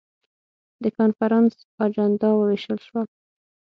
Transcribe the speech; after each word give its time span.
د 0.83 0.85
کنفرانس 0.97 1.53
اجندا 1.83 2.29
وویشل 2.35 2.77
شول. 2.87 3.07